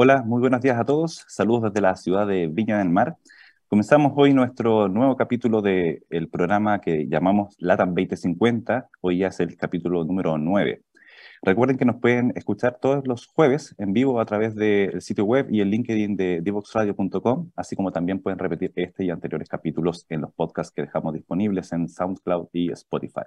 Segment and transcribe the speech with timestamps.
[0.00, 1.24] Hola, muy buenos días a todos.
[1.26, 3.16] Saludos desde la ciudad de Viña del Mar.
[3.66, 8.90] Comenzamos hoy nuestro nuevo capítulo del programa que llamamos LATAM 2050.
[9.00, 10.84] Hoy ya es el capítulo número 9.
[11.42, 15.48] Recuerden que nos pueden escuchar todos los jueves en vivo a través del sitio web
[15.50, 20.20] y el LinkedIn de divoxradio.com, así como también pueden repetir este y anteriores capítulos en
[20.20, 23.24] los podcasts que dejamos disponibles en SoundCloud y Spotify.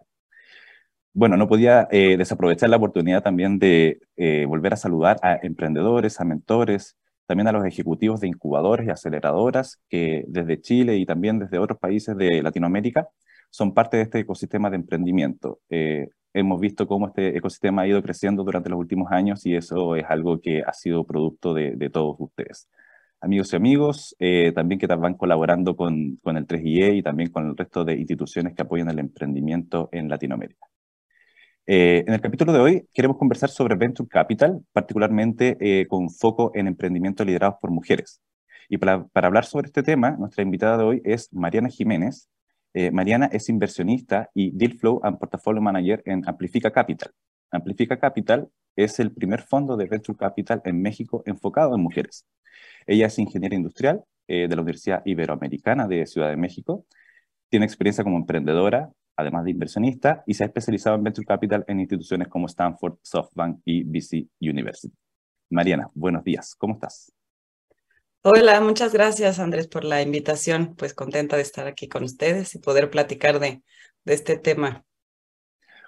[1.14, 6.22] Bueno, no podía eh, desaprovechar la oportunidad también de eh, volver a saludar a emprendedores,
[6.22, 6.96] a mentores,
[7.26, 11.80] también a los ejecutivos de incubadores y aceleradoras que desde Chile y también desde otros
[11.80, 13.10] países de Latinoamérica
[13.50, 15.60] son parte de este ecosistema de emprendimiento.
[15.70, 19.98] Eh, hemos visto cómo este ecosistema ha ido creciendo durante los últimos años y eso
[19.98, 22.70] es algo que ha sido producto de, todos ustedes.
[23.20, 24.16] Amigos y amigos,
[24.56, 28.56] también que van colaborando con, con el 3IE y también con el resto de instituciones
[28.56, 30.72] que apoyan el emprendimiento en Latinoamérica.
[31.74, 36.52] Eh, en el capítulo de hoy queremos conversar sobre Venture Capital, particularmente eh, con foco
[36.54, 38.20] en emprendimiento liderados por mujeres.
[38.68, 42.28] Y para, hablar sobre este tema, nuestra invitada de hoy es Mariana Jiménez.
[42.74, 47.14] Eh, Mariana es inversionista y Deal Flow and Portfolio Manager en Amplifica Capital.
[47.52, 52.26] Amplifica Capital es el primer fondo de Venture Capital en México enfocado en mujeres.
[52.86, 56.86] Ella es ingeniera industrial de la Universidad Iberoamericana de Ciudad de México.
[57.50, 61.80] Tiene experiencia como emprendedora, además de inversionista, y se ha especializado en Venture Capital en
[61.80, 64.94] instituciones como Stanford, SoftBank y BC University.
[65.50, 67.12] Mariana, buenos días, ¿cómo estás?
[68.24, 72.60] Hola, muchas gracias Andrés por la invitación, pues contenta de estar aquí con ustedes y
[72.60, 73.64] poder platicar de,
[74.06, 74.86] de este tema.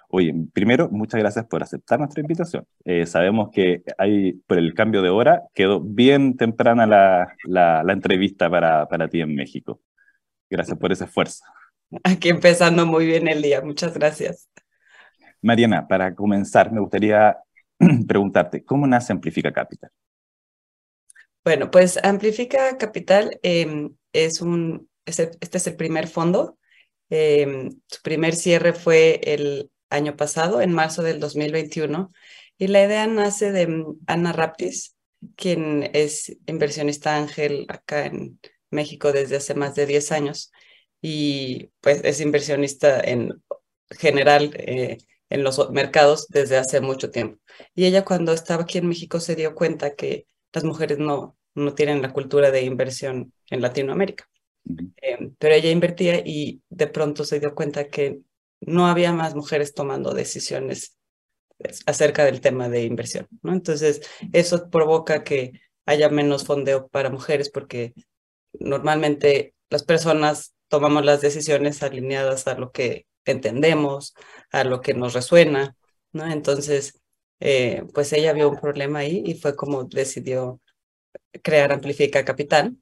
[0.08, 2.66] Oye, primero, muchas gracias por aceptar nuestra invitación.
[2.84, 7.92] Eh, sabemos que hay, por el cambio de hora, quedó bien temprana la, la, la
[7.92, 9.80] entrevista para, para ti en México.
[10.48, 11.44] Gracias por ese esfuerzo.
[12.02, 13.60] Aquí empezando muy bien el día.
[13.60, 14.48] Muchas gracias.
[15.42, 17.36] Mariana, para comenzar, me gustaría
[18.08, 19.90] preguntarte, ¿cómo nace Amplifica Capital?
[21.44, 26.58] Bueno, pues Amplifica Capital em, es un, este es el primer fondo.
[27.10, 32.10] Em, su primer cierre fue el año pasado, en marzo del 2021,
[32.56, 34.96] y la idea nace de Ana Raptis,
[35.36, 38.40] quien es inversionista ángel acá en
[38.70, 40.52] México desde hace más de 10 años
[41.06, 43.42] y pues es inversionista en
[43.90, 44.96] general eh,
[45.28, 47.38] en los mercados desde hace mucho tiempo.
[47.74, 51.74] Y ella cuando estaba aquí en México se dio cuenta que las mujeres no, no
[51.74, 54.26] tienen la cultura de inversión en Latinoamérica.
[55.02, 58.20] Eh, pero ella invertía y de pronto se dio cuenta que
[58.60, 60.96] no había más mujeres tomando decisiones
[61.84, 63.52] acerca del tema de inversión, ¿no?
[63.52, 64.00] Entonces,
[64.32, 65.52] eso provoca que
[65.84, 67.92] haya menos fondeo para mujeres porque
[68.58, 74.12] normalmente las personas tomamos las decisiones alineadas a lo que entendemos,
[74.50, 75.76] a lo que nos resuena,
[76.10, 76.28] ¿no?
[76.28, 77.00] Entonces,
[77.38, 80.60] eh, pues ella vio un problema ahí y fue como decidió
[81.44, 82.76] crear Amplifica Capital,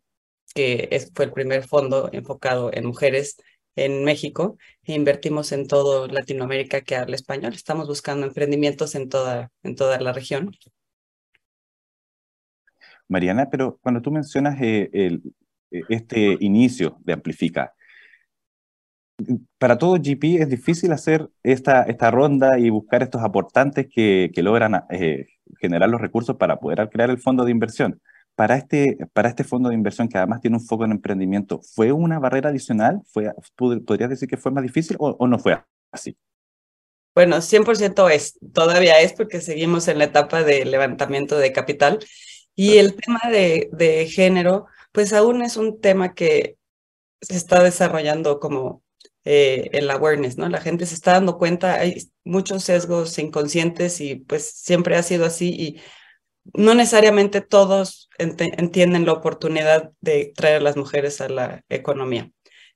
[0.55, 3.37] que es, fue el primer fondo enfocado en mujeres
[3.77, 7.53] en México e invertimos en todo Latinoamérica que habla español.
[7.53, 10.51] Estamos buscando emprendimientos en toda, en toda la región.
[13.07, 15.23] Mariana, pero cuando tú mencionas eh, el,
[15.89, 17.75] este inicio de Amplifica,
[19.59, 24.43] para todo GP es difícil hacer esta, esta ronda y buscar estos aportantes que, que
[24.43, 25.27] logran eh,
[25.61, 28.01] generar los recursos para poder crear el fondo de inversión.
[28.35, 31.93] Para este, para este fondo de inversión, que además tiene un foco en emprendimiento, ¿fue
[31.93, 33.03] una barrera adicional?
[33.13, 35.59] ¿Fue, ¿Podrías decir que fue más difícil o, o no fue
[35.91, 36.17] así?
[37.15, 41.99] Bueno, 100% es, todavía es porque seguimos en la etapa de levantamiento de capital
[42.55, 46.57] y el tema de, de género, pues aún es un tema que
[47.21, 48.83] se está desarrollando como
[49.25, 50.49] eh, el awareness, ¿no?
[50.49, 55.25] La gente se está dando cuenta, hay muchos sesgos inconscientes y pues siempre ha sido
[55.25, 55.81] así y
[56.55, 62.31] no necesariamente todos entienden la oportunidad de traer a las mujeres a la economía.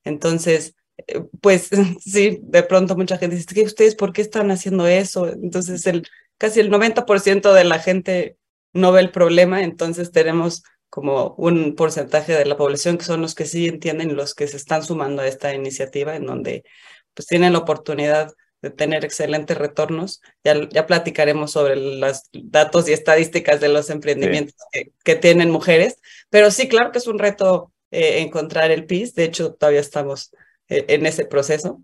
[0.04, 0.76] Entonces,
[1.06, 1.70] eh, pues
[2.00, 5.28] sí, de pronto mucha gente dice, ¿qué ustedes por qué están haciendo eso?
[5.28, 6.06] Entonces, el,
[6.38, 8.37] casi el 90% de la gente
[8.72, 10.62] no ve el problema, entonces tenemos
[10.96, 14.56] como un porcentaje de la población que son los que sí entienden, los que se
[14.56, 16.64] están sumando a esta iniciativa, en donde
[17.12, 18.32] pues tienen la oportunidad
[18.62, 20.22] de tener excelentes retornos.
[20.43, 24.56] Ya, ya platicaremos sobre los datos y estadísticas de los emprendimientos
[25.04, 26.00] que, tienen mujeres,
[26.31, 30.31] pero sí, claro que es un reto eh, encontrar el PIS, de hecho todavía estamos
[30.70, 31.82] eh, en ese proceso,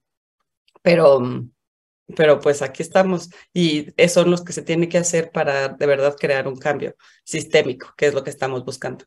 [0.80, 1.20] pero,
[2.16, 6.16] pero pues aquí estamos y son los que se tiene que hacer para de verdad
[6.18, 6.94] crear un cambio
[7.24, 9.04] sistémico, que es lo que estamos buscando.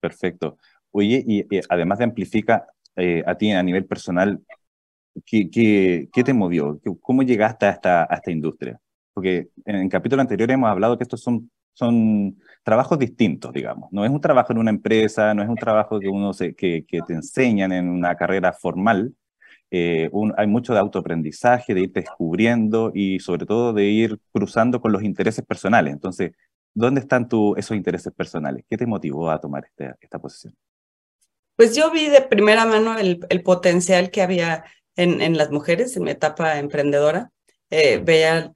[0.00, 0.58] Perfecto.
[0.90, 2.66] Oye, y, además de Amplifica,
[2.96, 4.40] eh, a ti a nivel personal,
[5.24, 6.80] ¿qué, qué, qué te movió?
[7.00, 8.78] ¿Cómo llegaste a esta, a esta industria?
[9.14, 13.90] Porque en el capítulo anterior hemos hablado que estos son son trabajos distintos, digamos.
[13.92, 16.84] No es un trabajo en una empresa, no es un trabajo que, uno se, que,
[16.86, 19.14] que te enseñan en una carrera formal.
[19.74, 24.92] Eh, hay mucho de autoaprendizaje, de ir descubriendo y sobre todo de ir cruzando con
[24.92, 25.94] los intereses personales.
[25.94, 26.32] Entonces,
[26.74, 28.66] ¿dónde están tu, esos intereses personales?
[28.68, 30.54] ¿Qué te motivó a tomar este, esta posición?
[31.56, 34.62] Pues yo vi de primera mano el, el potencial que había
[34.94, 37.30] en, en, las mujeres en mi etapa emprendedora.
[37.70, 38.52] Eh, veía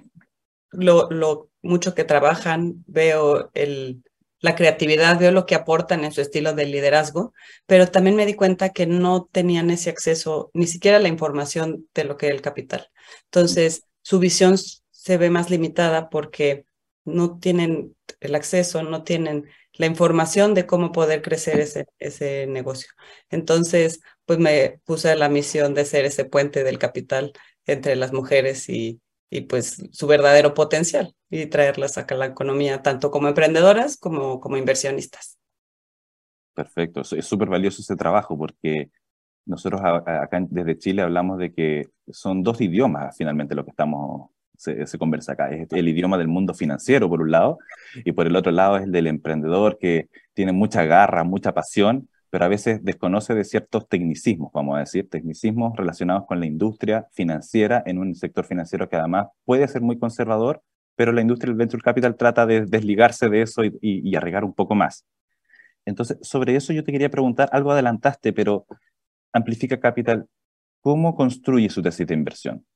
[0.70, 4.02] lo, lo mucho que trabajan, veo el,
[4.40, 7.32] la creatividad, veo lo que aportan en su estilo de liderazgo,
[7.66, 12.04] pero también me di cuenta que no tenían ese acceso, ni siquiera la información de
[12.04, 12.90] lo que es el capital.
[13.24, 14.56] Entonces, su visión
[14.90, 16.66] se ve más limitada porque
[17.04, 22.90] no tienen el acceso, no tienen la información de cómo poder crecer ese, ese negocio.
[23.30, 27.32] Entonces, pues me puse la misión de ser ese puente del capital
[27.66, 29.00] entre las mujeres y,
[29.30, 34.40] y pues su verdadero potencial y traerlas acá a la economía, tanto como emprendedoras como
[34.40, 35.38] como inversionistas.
[36.54, 38.90] Perfecto, es súper valioso ese trabajo porque
[39.44, 44.86] nosotros acá desde Chile hablamos de que son dos idiomas finalmente lo que estamos, se,
[44.86, 45.50] se, conversa acá.
[45.50, 47.58] Es el idioma del mundo financiero por un lado
[48.04, 52.08] y por el otro lado es el del emprendedor que tiene mucha garra, mucha pasión
[52.30, 57.06] pero a veces desconoce de ciertos tecnicismos, vamos a decir, tecnicismos relacionados con la industria
[57.12, 60.62] financiera en un sector financiero que además puede ser muy conservador,
[60.96, 64.54] pero la industria del venture capital trata de desligarse de eso y, y, arriesgar un
[64.54, 65.04] poco más.
[65.84, 68.66] Entonces, sobre eso yo te quería preguntar, algo adelantaste, pero
[69.32, 70.26] Amplifica Capital,
[70.80, 72.66] ¿cómo construye su tesis de inversión?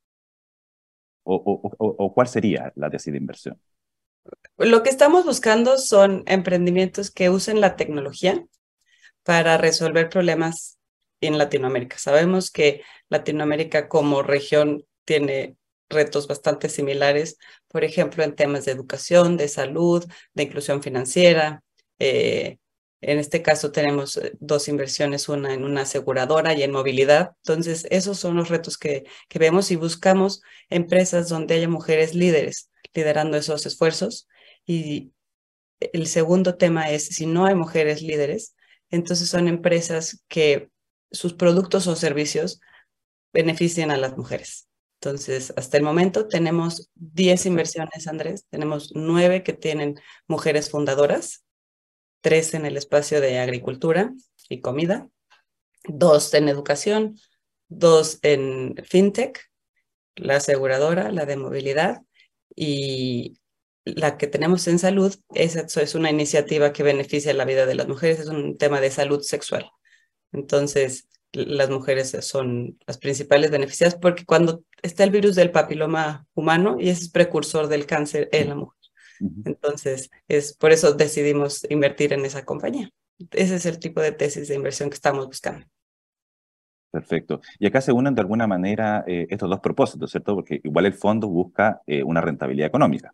[1.23, 3.59] ¿O, o, o, o cuál sería la tesis de inversión?
[4.57, 8.45] Lo que estamos buscando son emprendimientos que usen la tecnología
[9.23, 10.77] para resolver problemas
[11.21, 11.97] en Latinoamérica.
[11.97, 15.55] Sabemos que Latinoamérica como región tiene
[15.89, 17.37] retos bastante similares,
[17.67, 21.63] por ejemplo, en temas de educación, de salud, de inclusión financiera.
[21.99, 22.57] Eh,
[23.01, 27.31] en este caso tenemos eh, dos inversiones, una en una aseguradora y en movilidad.
[27.43, 32.69] Entonces, esos son los retos que, que vemos y buscamos empresas donde haya mujeres líderes
[32.93, 34.27] liderando esos esfuerzos.
[34.65, 35.11] Y
[35.79, 38.55] el segundo tema es, si no hay mujeres líderes,
[38.91, 40.69] entonces son empresas que
[41.11, 42.61] sus productos o servicios
[43.33, 44.67] benefician a las mujeres.
[45.01, 48.45] Entonces, hasta el momento tenemos 10 inversiones, Andrés.
[48.49, 51.43] Tenemos 9 que tienen mujeres fundadoras,
[52.21, 54.13] 3 en el espacio de agricultura
[54.47, 55.09] y comida,
[55.85, 57.17] 2 en educación,
[57.69, 59.49] 2 en fintech,
[60.15, 62.01] la aseguradora, la de movilidad
[62.55, 63.40] y
[63.85, 67.87] la que tenemos en salud, esa es una iniciativa que beneficia la vida de las
[67.87, 69.69] mujeres, es un tema de salud sexual.
[70.31, 76.77] Entonces, las mujeres son las principales beneficiadas porque cuando está el virus del papiloma humano
[76.79, 78.77] y es precursor del cáncer en la mujer.
[79.45, 82.89] Entonces, es por eso decidimos invertir en esa compañía.
[83.31, 85.65] Ese es el tipo de tesis de inversión que estamos buscando.
[86.89, 87.39] Perfecto.
[87.59, 90.35] Y acá se unen de alguna manera eh, estos dos propósitos, ¿cierto?
[90.35, 93.11] Porque igual el fondo busca eh, una rentabilidad económica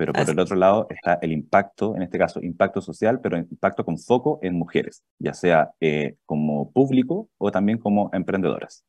[0.00, 0.30] pero por Así.
[0.30, 4.38] el otro lado está el impacto, en este caso impacto social, pero impacto con foco
[4.40, 8.82] en mujeres, ya sea eh, como público o también como emprendedoras.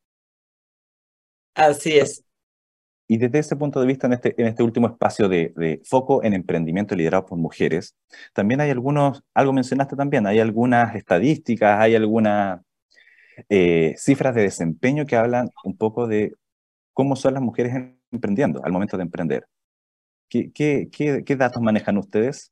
[1.54, 2.24] Así es.
[3.06, 6.24] Y desde ese punto de vista, en este, en este último espacio de, de, foco
[6.24, 7.94] en emprendimiento liderado por mujeres,
[8.32, 12.62] también hay algunos, algo mencionaste también, hay algunas estadísticas, hay algunas
[13.50, 16.32] eh, cifras de desempeño que hablan un poco de
[16.94, 17.74] cómo son las mujeres
[18.10, 19.46] emprendiendo al momento de emprender.
[20.32, 22.50] ¿Qué, qué, qué, qué datos manejan ustedes?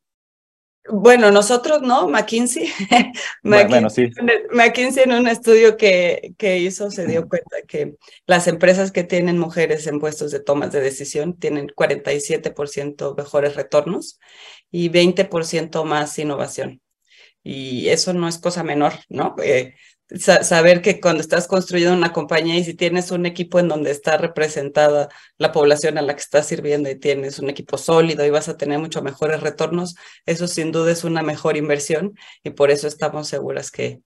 [0.86, 2.68] Bueno, nosotros no, McKinsey.
[3.42, 4.10] McKinsey, bueno, sí.
[4.52, 7.96] McKinsey en un estudio que, que hizo se dio cuenta que
[8.26, 14.20] las empresas que tienen mujeres en puestos de tomas de decisión tienen 47% mejores retornos
[14.70, 16.82] y 20% más innovación.
[17.42, 19.36] Y eso no es cosa menor, ¿no?
[19.42, 19.74] Eh,
[20.18, 24.16] saber que cuando estás construyendo una compañía y si tienes un equipo en donde está
[24.16, 28.48] representada la población a la que estás sirviendo y tienes un equipo sólido y vas
[28.48, 29.94] a tener mucho mejores retornos,
[30.26, 34.00] eso sin duda es una mejor inversión y por eso estamos seguras que,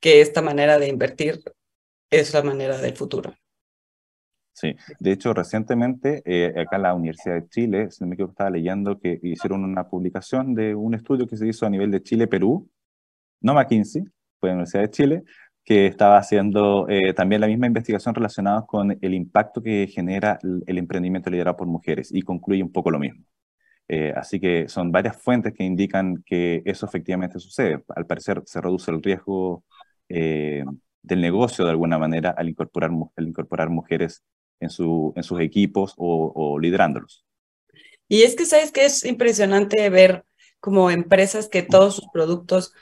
[0.00, 1.42] que esta manera de invertir
[2.10, 3.34] es la manera del futuro.
[4.52, 8.32] Sí, de hecho recientemente eh, acá en la Universidad de Chile, si no me equivoco,
[8.32, 12.02] estaba leyendo que hicieron una publicación de un estudio que se hizo a nivel de
[12.02, 12.68] Chile-Perú,
[13.40, 14.04] no McKinsey,
[14.40, 15.22] fue la Universidad de Chile,
[15.64, 20.78] que estaba haciendo eh, también la misma investigación relacionada con el impacto que genera el,
[20.78, 23.24] emprendimiento liderado por mujeres y concluye un poco lo mismo.
[23.86, 27.84] Eh, así que son varias fuentes que indican que eso efectivamente sucede.
[27.94, 29.64] Al parecer se reduce el riesgo
[30.08, 30.64] eh,
[31.02, 34.22] del negocio de alguna manera al incorporar, al incorporar mujeres
[34.60, 37.24] en, su, en sus equipos o, liderándolos.
[38.08, 40.24] Y es que sabes que es impresionante ver
[40.58, 42.74] como empresas que todos sus productos,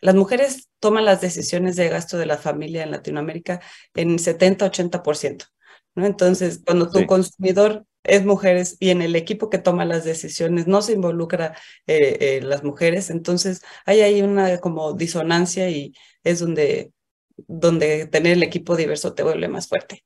[0.00, 3.60] las mujeres toman las decisiones de gasto de la familia en Latinoamérica
[3.94, 5.46] en 70-80%.
[5.94, 6.06] ¿no?
[6.06, 10.82] Entonces, cuando tu consumidor es mujeres y en el equipo que toma las decisiones no
[10.82, 15.92] se involucra eh, eh, las mujeres, entonces hay ahí una como disonancia y
[16.24, 16.92] es donde,
[17.36, 20.04] donde tener el equipo diverso te vuelve más fuerte.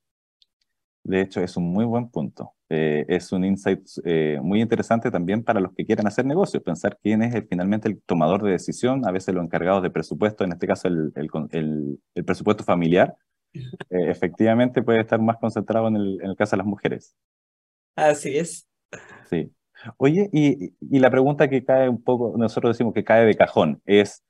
[1.04, 2.54] De hecho, es un muy buen punto.
[2.68, 3.80] Eh, es un insight
[4.40, 8.42] muy interesante también para los que quieran hacer negocios, pensar quién es finalmente el tomador
[8.42, 12.64] de decisión, a veces los encargados de presupuesto, en este caso el, el, el, presupuesto
[12.64, 13.14] familiar,
[13.90, 17.14] efectivamente puede estar más concentrado en el, en el caso de las mujeres.
[17.94, 18.66] Así es.
[19.28, 19.52] Sí.
[19.96, 23.82] Oye, y, y, la pregunta que cae un poco, nosotros decimos que cae de cajón,
[23.84, 24.22] es,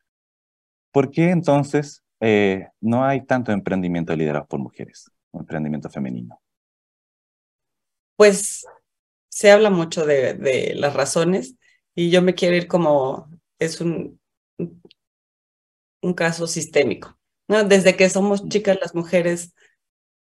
[0.90, 6.40] ¿por qué entonces eh, no hay tanto emprendimiento liderado por mujeres, o emprendimiento femenino?
[8.16, 8.64] Pues
[9.28, 11.56] se habla mucho de, de, las razones
[11.94, 14.20] y yo me quiero ir como, es un,
[16.02, 17.18] un caso sistémico.
[17.48, 17.64] ¿no?
[17.64, 19.54] Desde que somos chicas las mujeres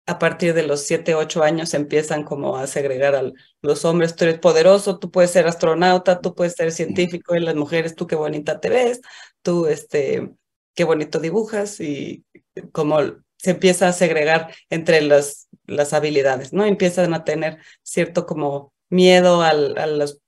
[0.06, 4.26] a partir de los 7, 8 años empiezan como a segregar a los hombres, tú
[4.26, 8.16] eres poderoso, tú puedes ser astronauta, tú puedes ser científico, y las mujeres, tú qué
[8.16, 9.02] bonita te ves,
[9.42, 10.34] tú este,
[10.76, 12.26] qué bonito dibujas, y
[12.74, 13.00] como
[13.44, 16.64] se empieza a segregar entre las, las habilidades, ¿no?
[16.64, 20.20] Empiezan a tener cierto como miedo a las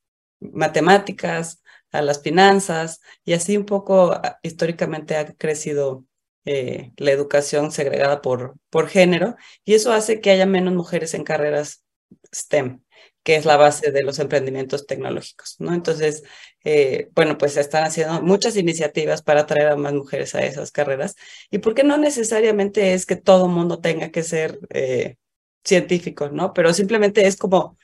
[0.41, 6.03] matemáticas, a las finanzas, y así un poco ah, históricamente ha crecido
[6.43, 11.23] eh, la educación segregada por, por género, y eso hace que haya menos mujeres en
[11.23, 11.85] carreras
[12.33, 12.83] STEM,
[13.23, 15.73] que es la base de los emprendimientos tecnológicos, ¿no?
[15.73, 16.23] Entonces,
[16.65, 21.15] eh, bueno, pues están haciendo muchas iniciativas para atraer a más mujeres a esas carreras,
[21.51, 25.15] y porque no necesariamente es que todo mundo tenga que ser eh,
[25.63, 26.53] científico, ¿no?
[26.53, 27.77] Pero simplemente es como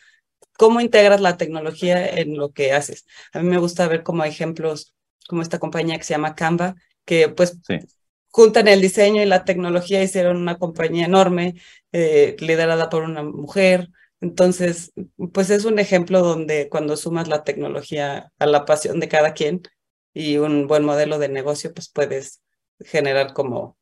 [0.58, 3.06] cómo integras la tecnología en lo que haces.
[3.34, 4.94] A mí me gusta ver como ejemplos
[5.28, 7.80] como esta compañía que se llama Canva, que pues sí
[8.32, 11.56] juntan el diseño y la tecnología, hicieron una compañía enorme,
[11.92, 13.90] eh, liderada por una mujer.
[14.22, 14.94] Entonces,
[15.34, 19.64] pues es un ejemplo donde cuando sumas la tecnología a la pasión de cada quien
[20.14, 22.42] y un buen modelo de negocio, pues puedes
[22.80, 23.78] generar como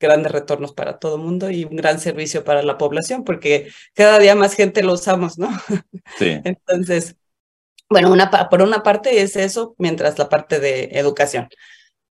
[0.00, 4.18] grandes retornos para todo el mundo y un gran servicio para la población, porque cada
[4.18, 5.48] día más gente lo usamos, ¿no?
[6.18, 6.40] Sí.
[6.44, 7.16] Entonces,
[7.88, 11.48] bueno, una, por una parte es eso, mientras la parte de educación.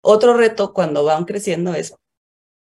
[0.01, 1.95] Otro reto cuando van creciendo es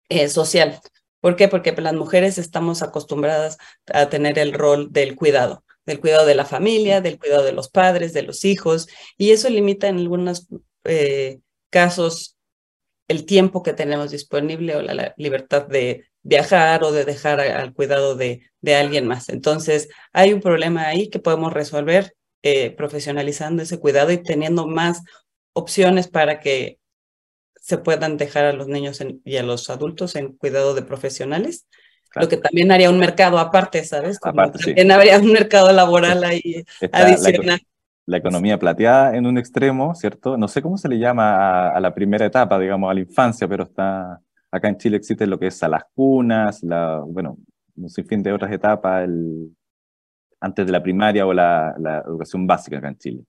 [0.08, 0.80] eh, social.
[1.24, 1.48] ¿Por qué?
[1.48, 3.56] Porque las mujeres estamos acostumbradas
[3.90, 7.70] a tener el rol del cuidado, del cuidado de la familia, del cuidado de los
[7.70, 10.48] padres, de los hijos, y eso limita en algunos
[10.84, 11.38] eh,
[11.70, 12.36] casos
[13.08, 18.16] el tiempo que tenemos disponible o la, libertad de viajar o de dejar al cuidado
[18.16, 19.30] de, alguien más.
[19.30, 25.00] Entonces, hay un problema ahí que podemos resolver eh, profesionalizando ese cuidado y teniendo más
[25.54, 26.80] opciones para que
[27.64, 31.66] se puedan dejar a los niños y a los adultos en cuidado de profesionales,
[32.14, 34.20] lo que también haría un mercado aparte, ¿sabes?
[34.20, 37.58] también habría un mercado laboral ahí adicional.
[38.04, 40.36] La, economía plateada en un extremo, ¿cierto?
[40.36, 43.64] No sé cómo se le llama a, la primera etapa, digamos, a la infancia, pero
[43.64, 47.38] está acá en Chile existe lo que es a las cunas, la, bueno,
[47.76, 49.56] un sinfín de otras etapas, el,
[50.38, 53.24] antes de la primaria o la, la educación básica acá en Chile.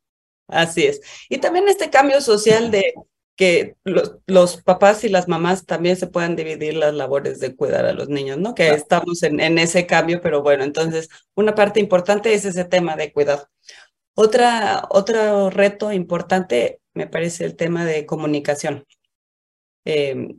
[0.50, 1.00] Así es.
[1.30, 2.94] Y también este cambio social de
[3.36, 7.86] que los, los, papás y las mamás también se puedan dividir las labores de cuidar
[7.86, 8.56] a los niños, ¿no?
[8.56, 12.96] Que estamos en, en, ese cambio, pero bueno, entonces una parte importante es ese tema
[12.96, 13.50] de cuidado.
[14.16, 18.86] Otra, otro reto importante me parece el tema de comunicación.
[19.84, 20.36] Eh,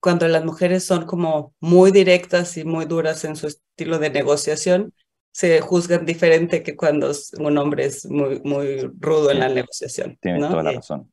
[0.00, 4.94] cuando las mujeres son como muy directas y muy duras en su estilo de negociación,
[5.32, 10.16] se juzgan diferente que cuando un hombre es muy, muy rudo en la negociación.
[10.20, 11.12] Tienes toda la eh, razón.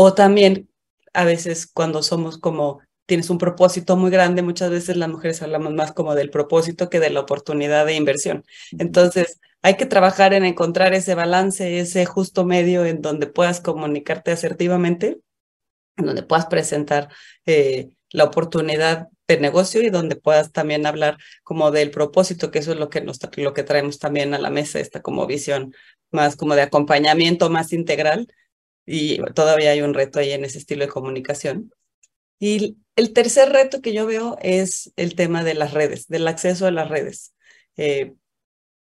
[0.00, 0.70] O también
[1.12, 5.74] a veces cuando somos como tienes un propósito muy grande, muchas veces las mujeres hablamos
[5.74, 8.44] más como del propósito que de la oportunidad de inversión.
[8.78, 14.30] Entonces, hay que trabajar en encontrar ese balance, ese justo medio en donde puedas comunicarte
[14.30, 15.18] asertivamente,
[15.96, 17.08] en donde puedas presentar
[17.44, 22.70] eh, la oportunidad de negocio y donde puedas también hablar como del propósito, que eso
[22.70, 25.74] es lo que, nos, lo que traemos también a la mesa, esta como visión
[26.12, 28.28] más como de acompañamiento más integral
[28.90, 31.70] y todavía hay un reto ahí en ese estilo de comunicación.
[32.38, 36.66] Y el tercer reto que yo veo es el tema de las redes, del acceso
[36.66, 37.34] a las redes.
[37.76, 38.14] Eh,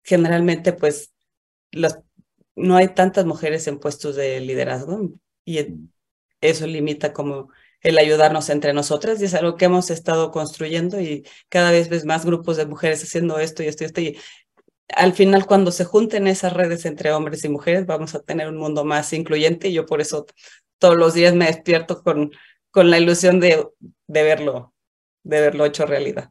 [0.04, 1.14] generalmente, pues,
[2.56, 5.12] no hay tantas mujeres en puestos de liderazgo
[5.46, 5.60] y
[6.42, 7.50] eso limita como
[7.82, 12.06] el ayudarnos entre nosotras y es algo que hemos estado construyendo y cada vez ves
[12.06, 14.18] más grupos de mujeres haciendo esto y esto y esto y
[14.96, 18.58] al final cuando se junten esas redes entre hombres y mujeres vamos a tener un
[18.58, 20.26] mundo más incluyente y yo por eso
[20.80, 22.32] todos los días me despierto con,
[22.72, 23.68] con la ilusión de,
[24.08, 24.74] de verlo,
[25.24, 26.30] de verlo hecho realidad.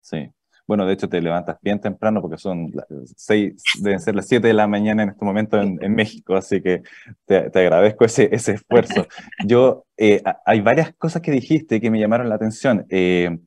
[0.00, 0.30] Sí.
[0.68, 2.70] Bueno, de hecho te levantas bien temprano porque son
[3.16, 6.82] seis, deben ser las siete de la mañana en este momento en, México, así que
[7.24, 9.06] te, agradezco ese, ese esfuerzo.
[9.46, 12.84] Yo, eh, hay varias cosas que dijiste que me llamaron la atención.
[12.90, 13.38] Eh,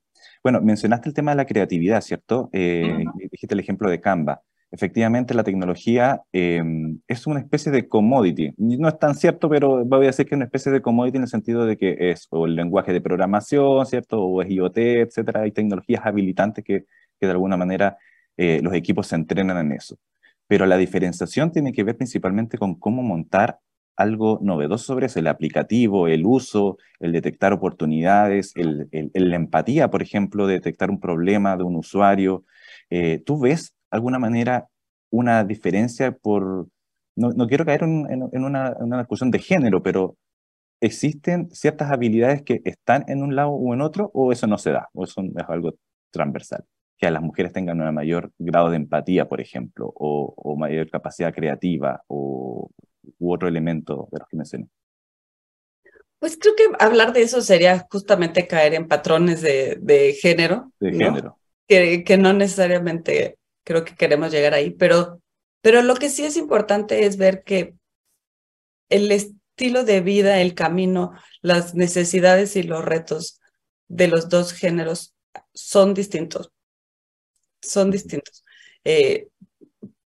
[0.43, 2.49] bueno, mencionaste el tema de la creatividad, ¿cierto?
[2.51, 4.41] Eh, dijiste el ejemplo de Canva.
[4.73, 8.53] Efectivamente, la tecnología es una especie de commodity.
[8.57, 11.23] No es tan cierto, pero voy a decir que es una especie de commodity en
[11.23, 14.23] el sentido de que es o el lenguaje de programación, ¿cierto?
[14.23, 15.41] O es IoT, etcétera.
[15.41, 16.85] Hay tecnologías habilitantes que
[17.21, 17.97] que de alguna manera
[18.35, 19.97] eh, los equipos se entrenan en eso.
[20.47, 23.59] Pero la diferenciación tiene que ver principalmente con cómo montar
[24.01, 30.01] algo novedoso sobre eso, el aplicativo, el uso, el detectar oportunidades, el, la empatía, por
[30.01, 32.45] ejemplo, detectar un problema de un usuario.
[32.89, 34.67] Eh, ¿Tú ves alguna manera
[35.09, 36.67] una diferencia por...
[37.15, 40.17] No, quiero caer en, en, una, en, una, discusión de género, pero
[40.81, 44.71] ¿existen ciertas habilidades que están en un lado o en otro o eso no se
[44.71, 44.89] da?
[44.93, 45.75] ¿O eso es algo
[46.11, 46.65] transversal?
[47.01, 51.33] que a las mujeres tengan un mayor grado de empatía, por ejemplo, o, mayor capacidad
[51.33, 52.69] creativa, o,
[53.19, 54.67] u otro elemento de los que mencioné.
[56.19, 60.71] Pues creo que hablar de eso sería justamente caer en patrones de, de género.
[60.79, 61.37] De género.
[61.67, 65.21] Que, que, no necesariamente creo que queremos llegar ahí, pero,
[65.61, 67.75] pero lo que sí es importante es ver que
[68.89, 73.39] el estilo de vida, el camino, las necesidades y los retos
[73.87, 75.15] de los dos géneros
[75.53, 76.51] son distintos
[77.61, 78.43] son distintos.
[78.83, 79.27] Eh,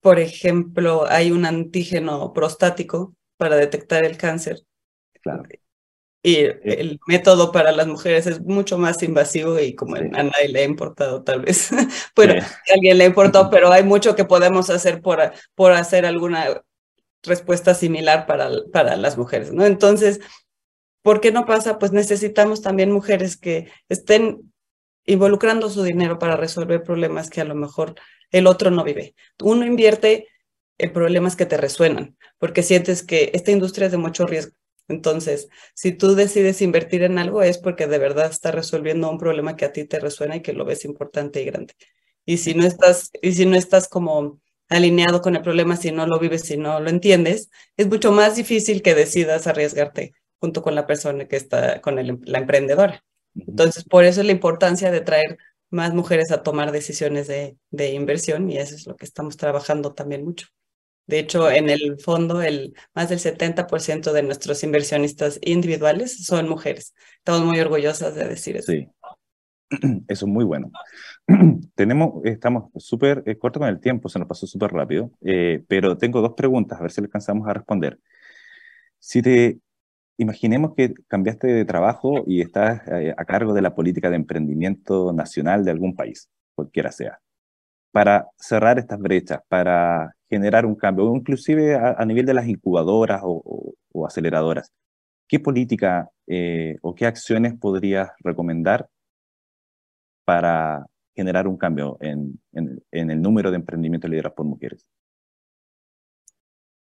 [0.05, 4.61] por ejemplo, hay un antígeno prostático para detectar el cáncer.
[5.23, 5.45] Claro.
[6.23, 10.61] Y el método para las mujeres es mucho más invasivo y como a nadie le
[10.61, 11.71] ha importado tal vez.
[12.15, 16.05] bueno, a alguien le ha importado, pero hay mucho que podemos hacer por, por hacer
[16.05, 16.63] alguna
[17.23, 19.65] respuesta similar para, para las mujeres, ¿no?
[19.65, 20.21] Entonces,
[21.01, 21.79] ¿por qué no pasa?
[21.79, 24.53] Pues necesitamos también mujeres que estén
[25.07, 27.95] involucrando su dinero para resolver problemas que a lo mejor
[28.31, 29.15] el otro no vive.
[29.43, 30.29] Uno invierte
[30.79, 34.53] en problemas que te resuenan, porque sientes que esta industria es de mucho riesgo.
[34.89, 39.57] Entonces, si tú decides invertir en algo es porque de verdad está resolviendo un problema
[39.57, 41.75] que a ti te resuena y que lo ves importante y grande.
[42.27, 46.07] Y si no estás, y si no estás como alineado con el problema, si no
[46.07, 50.75] lo vives, si no lo entiendes, es mucho más difícil que decidas arriesgarte junto con
[50.75, 53.05] la persona que está, con el, la emprendedora.
[53.35, 55.39] Entonces, por eso es la importancia de traer
[55.71, 59.93] más mujeres a tomar decisiones de, de, inversión y eso es lo que estamos trabajando
[59.93, 60.47] también mucho.
[61.07, 66.95] De hecho, en el fondo, el, más del 70% de nuestros inversionistas individuales son mujeres.
[67.19, 68.73] Estamos muy orgullosas de decir eso.
[68.73, 68.89] Sí,
[70.09, 70.71] eso es muy bueno.
[71.75, 75.99] Tenemos, estamos súper eh, cortos con el tiempo, se nos pasó súper rápido, eh, pero
[75.99, 77.99] tengo dos preguntas, a ver si alcanzamos a responder.
[78.99, 79.59] Si te
[80.17, 85.13] Imaginemos que cambiaste de trabajo y estás eh, a cargo de la política de emprendimiento
[85.13, 87.19] nacional de algún país, cualquiera sea,
[87.93, 93.75] para cerrar estas brechas, para generar un cambio, inclusive a, nivel de las incubadoras o,
[94.07, 94.73] aceleradoras.
[95.29, 98.89] ¿Qué política eh, o qué acciones podrías recomendar
[100.25, 104.87] para generar un cambio en, en el número de emprendimientos liderados por mujeres?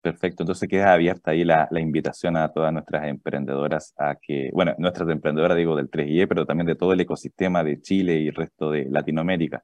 [0.03, 4.75] Perfecto, entonces queda abierta ahí la, la, invitación a todas nuestras emprendedoras a que, bueno,
[4.77, 8.35] nuestras emprendedoras digo del 3IE, pero también de todo el ecosistema de Chile y el
[8.35, 9.63] resto de Latinoamérica,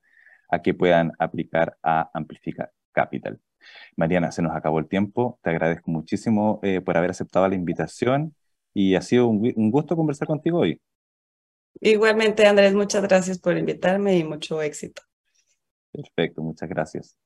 [0.48, 3.40] a que puedan aplicar a Amplifica Capital.
[3.96, 8.36] Mariana, se nos acabó el tiempo, te agradezco muchísimo eh, por haber aceptado la invitación
[8.72, 10.80] y ha sido un, un gusto conversar contigo hoy.
[11.80, 15.02] Igualmente, Andrés, muchas gracias por invitarme y mucho éxito.
[15.92, 17.16] Perfecto, muchas gracias.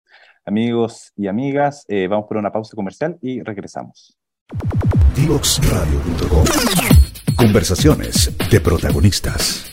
[0.45, 4.17] Amigos y amigas, eh, vamos por una pausa comercial y regresamos.
[5.15, 6.45] Divoxradio.com
[7.37, 9.73] Conversaciones de protagonistas.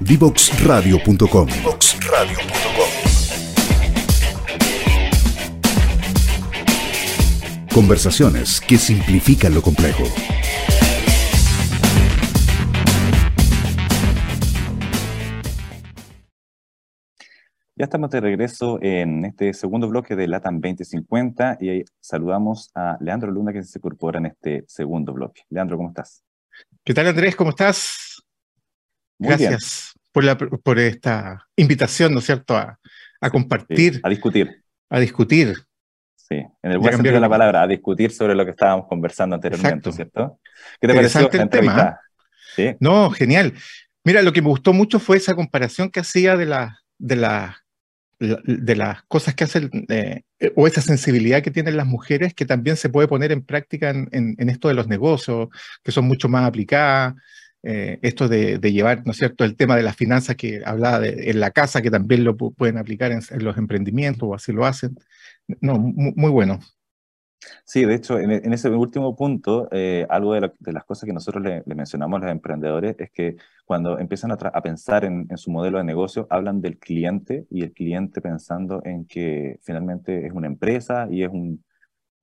[0.00, 1.48] Divoxradio.com
[7.72, 10.04] Conversaciones que simplifican lo complejo.
[17.76, 23.32] Ya estamos de regreso en este segundo bloque de LATAM 2050 y saludamos a Leandro
[23.32, 25.42] Luna que se incorpora en este segundo bloque.
[25.50, 26.22] Leandro, ¿cómo estás?
[26.84, 27.34] ¿Qué tal Andrés?
[27.34, 28.22] ¿Cómo estás?
[29.18, 32.78] Gracias por, la, por esta invitación, ¿no es cierto?, a,
[33.20, 34.00] a compartir.
[34.04, 34.62] a discutir.
[34.88, 35.56] A discutir.
[36.14, 39.34] Sí, en el buen sentido de la palabra, a discutir sobre lo que estábamos conversando
[39.34, 40.38] anteriormente, ¿cierto?
[40.80, 41.98] ¿Qué te pareció el tema?
[42.54, 42.76] ¿Sí?
[42.78, 43.52] No, genial.
[44.04, 47.63] Mira, lo que me gustó mucho fue esa comparación que hacía de la, de la
[48.44, 50.22] de las cosas que hacen, eh,
[50.56, 54.48] o esa sensibilidad que tienen las mujeres, que también se puede poner en práctica en,
[54.48, 55.48] esto de los negocios,
[55.82, 57.14] que son mucho más aplicadas,
[57.62, 61.40] eh, esto de, llevar, ¿no es cierto?, el tema de las finanzas que hablaba en
[61.40, 64.96] la casa, que también lo pueden aplicar en, los emprendimientos, o así lo hacen.
[65.60, 66.60] No, muy bueno.
[67.64, 71.62] Sí, de hecho, en, ese último punto, eh, algo de, las cosas que nosotros le,
[71.66, 76.26] mencionamos a los emprendedores es que cuando empiezan a, pensar en, su modelo de negocio,
[76.30, 81.30] hablan del cliente y el cliente pensando en que finalmente es una empresa y es
[81.30, 81.64] un,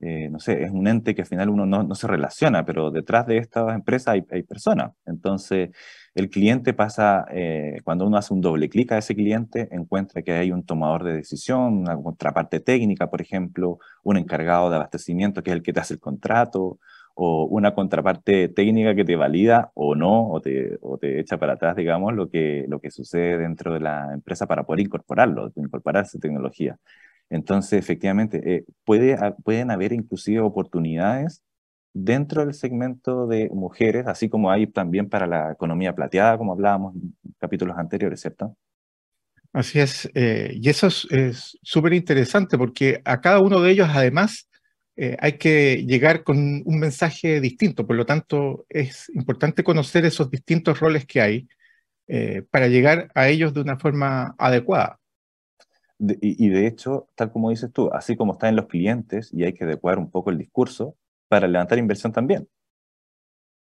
[0.01, 3.27] eh, no sé, es un ente que al final uno no, se relaciona, pero detrás
[3.27, 4.93] de estas empresas hay, hay personas.
[5.05, 5.69] Entonces,
[6.15, 10.33] el cliente pasa, eh, cuando uno hace un doble clic a ese cliente, encuentra que
[10.33, 15.51] hay un tomador de decisión, una contraparte técnica, por ejemplo, un encargado de abastecimiento que
[15.51, 16.79] es el que te hace el contrato,
[17.13, 21.75] o una contraparte técnica que te valida o no, o te, o echa para atrás,
[21.75, 26.19] digamos, lo que, lo que sucede dentro de la empresa para poder incorporarlo, incorporar esa
[26.19, 26.77] tecnología.
[27.31, 31.41] Entonces, efectivamente, eh, puede, pueden haber inclusive oportunidades
[31.93, 36.93] dentro del segmento de mujeres, así como hay también para la economía plateada, como hablábamos
[36.95, 38.57] en capítulos anteriores, ¿cierto?
[39.53, 44.49] Así es, eh, y eso es súper interesante porque a cada uno de ellos además
[44.97, 50.29] eh, hay que llegar con un mensaje distinto, por lo tanto es importante conocer esos
[50.29, 51.47] distintos roles que hay
[52.51, 55.00] para llegar a ellos de una forma adecuada.
[56.01, 59.53] Y, de hecho, tal como dices tú, así como está en los clientes y hay
[59.53, 60.95] que adecuar un poco el discurso,
[61.27, 62.49] para levantar inversión también.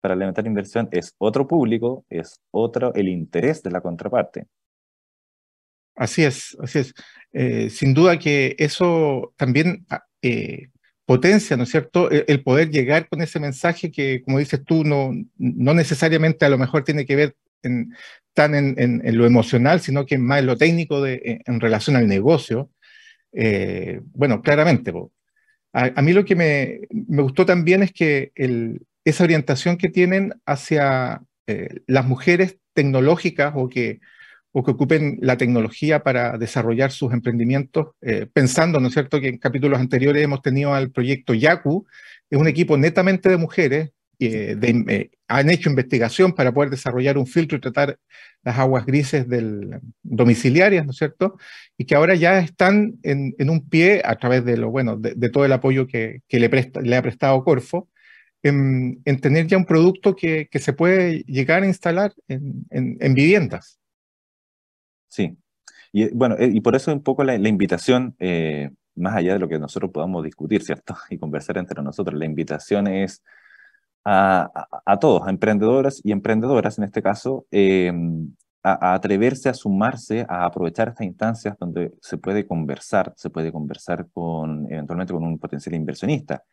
[0.01, 4.47] Para levantar inversión es otro público, es otro el interés de la contraparte.
[5.95, 6.93] Así es, así es.
[7.33, 10.69] Eh, sin duda que eso también ah, eh,
[11.05, 15.11] potencia, ¿no es cierto?, el, poder llegar con ese mensaje que, como dices tú, no,
[15.37, 17.93] no necesariamente a lo mejor tiene que ver en,
[18.33, 22.69] tan en, lo emocional, sino que más en lo técnico de, en, relación al negocio.
[23.33, 24.93] Eh, bueno, claramente,
[25.73, 26.79] a, mí lo que me,
[27.21, 28.31] gustó también es que
[29.03, 33.99] esa orientación que tienen hacia eh, las mujeres tecnológicas o que,
[34.51, 39.79] ocupen la tecnología para desarrollar sus emprendimientos, eh, pensando, ¿no es cierto?, que en capítulos
[39.79, 41.85] anteriores hemos tenido al proyecto Yaku,
[42.29, 47.57] es un equipo netamente de mujeres, eh, han hecho investigación para poder desarrollar un filtro
[47.57, 47.97] y tratar
[48.43, 51.37] las aguas grises del, domiciliarias, ¿no es cierto?
[51.77, 55.45] Y que ahora ya están en, un pie, a través de lo bueno, de, todo
[55.45, 57.89] el apoyo que, le, presta, le, ha prestado Corfo,
[58.43, 63.79] en, tener ya un producto que, se puede llegar a instalar en, viviendas.
[65.07, 65.37] Sí,
[65.91, 69.47] y bueno, eh, y por eso un poco la, invitación, eh, más allá de lo
[69.47, 70.95] que nosotros podamos discutir, ¿cierto?
[71.09, 73.23] Y conversar entre nosotros, la invitación es
[74.05, 77.91] a, todos, a emprendedoras y emprendedoras en este caso, eh,
[78.63, 84.07] a, atreverse a sumarse, a aprovechar estas instancias donde se puede conversar, se puede conversar
[84.13, 86.43] con, eventualmente con un potencial inversionista.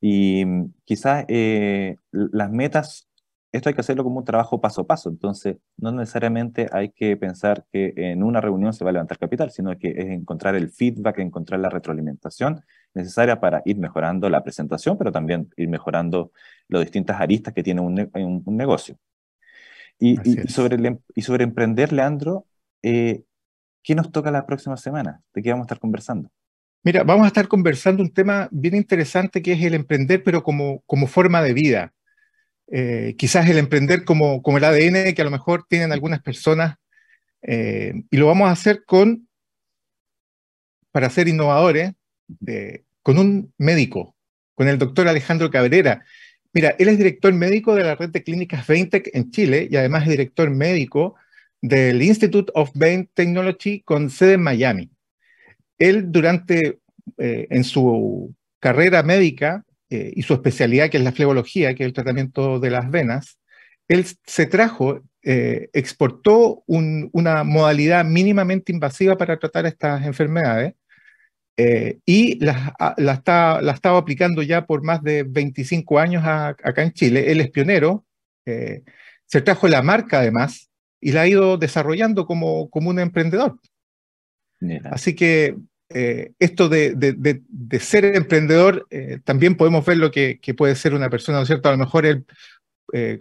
[0.00, 3.08] Y mm, quizás eh, las metas,
[3.52, 7.16] esto hay que hacerlo como un trabajo paso a paso, entonces no necesariamente hay que
[7.16, 10.70] pensar que en una reunión se va a levantar capital, sino que es encontrar el
[10.70, 12.62] feedback, encontrar la retroalimentación
[12.94, 16.32] necesaria para ir mejorando la presentación, pero también ir mejorando
[16.68, 18.98] las distintas aristas que tiene un negocio.
[20.02, 20.16] Y,
[20.48, 22.46] sobre, em, y sobre emprender, Leandro,
[22.82, 23.22] eh,
[23.84, 25.22] ¿qué nos toca la próxima semana?
[25.32, 26.28] ¿De qué vamos a estar conversando?
[26.82, 30.82] Mira, vamos a estar conversando un tema bien interesante que es el emprender, pero como,
[30.86, 31.92] como forma de vida.
[32.72, 36.76] Eh, quizás el emprender como, como el ADN que a lo mejor tienen algunas personas.
[37.42, 39.28] Eh, y lo vamos a hacer con,
[40.90, 41.92] para ser innovadores,
[43.02, 44.16] con un médico,
[44.54, 46.04] con el doctor Alejandro Cabrera,
[46.54, 50.02] Mira, él es director médico de la red de clínicas Baintech en Chile y además
[50.02, 51.14] es director médico
[51.62, 54.90] del Institute of Bain Technology con sede en Miami.
[55.78, 56.80] Él durante,
[57.16, 61.88] eh, en su carrera médica eh, y su especialidad, que es la flebología, que es
[61.88, 63.38] el tratamiento de las venas,
[63.88, 70.74] él se trajo, eh, exportó una modalidad mínimamente invasiva para tratar estas enfermedades
[71.56, 76.82] eh, y la, la, está, la estaba aplicando ya por más de 25 años acá
[76.82, 77.30] en Chile.
[77.30, 78.06] Él es pionero,
[78.46, 78.82] eh,
[79.26, 83.58] se trajo la marca además y la ha ido desarrollando como, como un emprendedor.
[84.84, 85.56] Así que
[85.94, 88.86] eh, esto de, de, de, ser emprendedor,
[89.24, 91.68] también podemos ver lo que, que, puede ser una persona, ¿no es cierto?
[91.68, 92.24] A lo mejor él,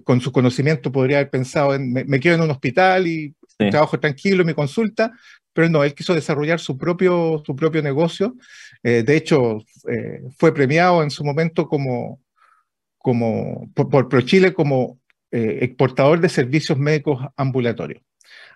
[0.04, 3.34] con su conocimiento, podría haber pensado en, me, quedo en un hospital y
[3.70, 5.14] trabajo tranquilo mi consulta,
[5.54, 8.36] pero no, él quiso desarrollar su propio, su propio negocio.
[8.84, 12.22] Eh, de hecho, eh, fue premiado en su momento como,
[12.98, 15.00] como, por, ProChile como
[15.32, 18.02] eh, exportador de servicios médicos ambulatorios.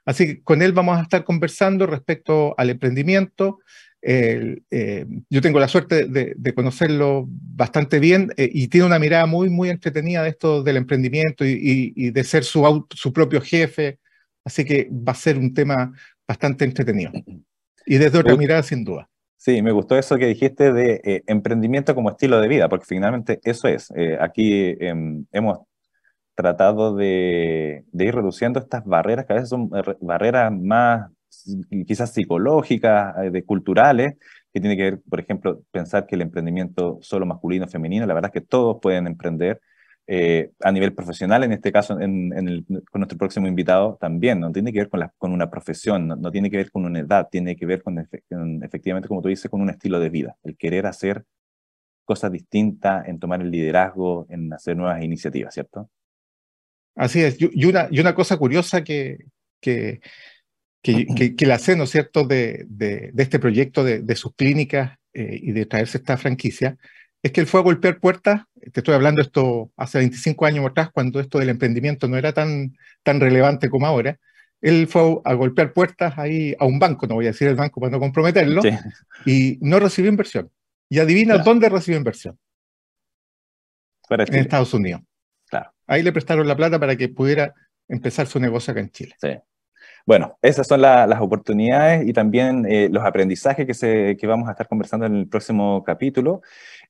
[0.06, 3.60] Así que con él vamos a estar conversando respecto al emprendimiento.
[4.08, 10.24] Yo tengo la suerte de, conocerlo bastante bien y tiene una mirada muy, muy entretenida
[10.24, 14.00] de esto del emprendimiento y, y de ser su, su propio jefe.
[14.44, 15.92] Así que va a ser un tema
[16.28, 17.12] bastante entretenido.
[17.86, 19.10] Y desde otra mirada, sin duda.
[19.38, 23.40] Sí, me gustó eso que dijiste de eh, emprendimiento como estilo de vida, porque finalmente
[23.44, 23.92] eso es.
[23.96, 25.60] Eh, aquí em, hemos
[26.34, 29.70] tratado de, ir reduciendo estas barreras, que a veces son
[30.02, 31.12] barreras más
[31.88, 34.16] quizás psicológicas, eh, de culturales,
[34.54, 38.14] que tiene que ver, por ejemplo, pensar que el emprendimiento solo masculino o femenino, la
[38.14, 39.62] verdad es que todos pueden emprender,
[40.08, 42.30] eh, a nivel profesional, en este caso en,
[42.92, 46.52] con nuestro próximo invitado también, no tiene que ver con, con una profesión, no, tiene
[46.52, 49.72] que ver con una edad, tiene que ver con, efectivamente, como tú dices, con un
[49.72, 51.26] estilo de vida, el querer hacer
[52.04, 55.90] cosas distintas, en tomar el liderazgo, en hacer nuevas iniciativas, ¿cierto?
[56.96, 59.26] Así es, y una, y una cosa curiosa que,
[59.60, 60.02] que,
[60.86, 64.98] que, que, la sé, ¿no es cierto?, de, de, este proyecto de, de sus clínicas
[65.14, 66.78] eh, y de traerse esta franquicia,
[67.24, 70.90] es que él fue a golpear puertas, te estoy hablando esto hace 25 años atrás,
[70.94, 74.20] cuando esto del emprendimiento no era tan, tan relevante como ahora,
[74.62, 77.82] él fue a golpear puertas ahí a un banco, no voy a decir el banco
[77.82, 78.62] para no comprometerlo,
[79.26, 80.52] y no recibió inversión.
[80.88, 82.38] Y adivina dónde recibió inversión.
[84.10, 85.02] en Estados Unidos.
[85.48, 85.72] Claro.
[85.88, 87.56] Ahí le prestaron la plata para que pudiera
[87.88, 89.16] empezar su negocio acá en Chile.
[89.20, 89.30] Sí.
[90.06, 95.08] Bueno, esas son las oportunidades y también eh, los aprendizajes que, vamos a estar conversando
[95.08, 96.44] en el próximo capítulo.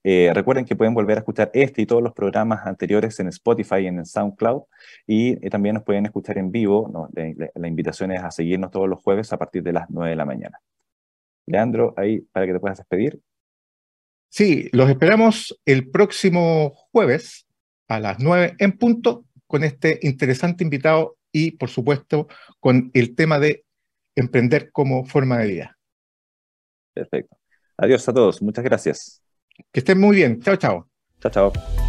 [0.03, 3.77] Eh, recuerden que pueden volver a escuchar este y todos los programas anteriores en Spotify
[3.83, 4.63] y en SoundCloud
[5.07, 7.09] y eh, también nos pueden escuchar en vivo.
[7.55, 10.25] La, invitación es a seguirnos todos los jueves a partir de las 9 de la
[10.25, 10.59] mañana.
[11.45, 13.21] Leandro, ahí para que te puedas despedir.
[14.27, 17.47] Sí, los esperamos el próximo jueves
[17.87, 22.29] a las 9 en punto con este interesante invitado y, por supuesto,
[22.61, 23.65] con el tema de
[24.15, 25.77] emprender como forma de vida.
[26.93, 27.35] Perfecto.
[27.75, 28.41] Adiós a todos.
[28.41, 29.21] Muchas gracias.
[29.73, 30.39] Que estén muy bien.
[30.39, 30.89] Chao, chao.
[31.19, 31.84] Chao, chao.